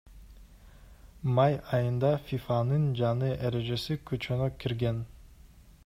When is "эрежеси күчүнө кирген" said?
3.51-5.05